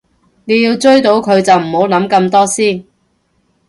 [0.45, 2.83] 你要追到佢就唔好諗咁多先